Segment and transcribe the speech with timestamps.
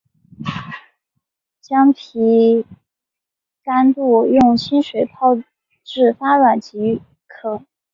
[1.61, 2.65] 将干皮
[3.93, 5.43] 肚用清水泡发
[5.83, 7.61] 至变软即可。